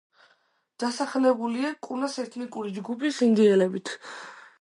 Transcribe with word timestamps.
დასახლებულია 0.83 1.71
კუნას 1.87 2.17
ეთნიკური 2.23 2.73
ჯგუფის 2.79 3.21
ინდიელებით. 3.29 3.93